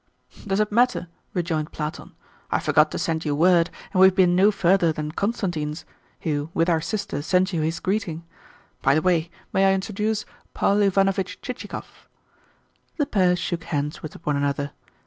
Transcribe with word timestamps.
"Does 0.47 0.59
it 0.59 0.71
matter?" 0.71 1.09
rejoined 1.35 1.71
Platon. 1.71 2.13
"I 2.49 2.59
forgot 2.59 2.89
to 2.89 2.97
send 2.97 3.23
you 3.23 3.35
word, 3.35 3.69
and 3.93 4.01
we 4.01 4.07
have 4.07 4.15
been 4.15 4.35
no 4.35 4.49
further 4.49 4.91
than 4.91 5.11
Constantine's 5.11 5.85
(who, 6.21 6.49
with 6.55 6.71
our 6.71 6.81
sister, 6.81 7.21
sends 7.21 7.53
you 7.53 7.61
his 7.61 7.79
greeting). 7.79 8.25
By 8.81 8.95
the 8.95 9.01
way, 9.03 9.29
may 9.53 9.69
I 9.69 9.75
introduce 9.75 10.25
Paul 10.55 10.81
Ivanovitch 10.81 11.39
Chichikov?" 11.43 12.09
The 12.97 13.05
pair 13.05 13.35
shook 13.35 13.65
hands 13.65 14.01
with 14.01 14.15
one 14.25 14.35
another. 14.35 14.71